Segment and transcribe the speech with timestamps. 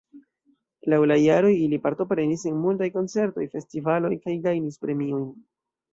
[0.93, 5.33] Laŭ la jaroj ili partoprenis en multaj koncertoj, festivaloj kaj gajnis premiojn.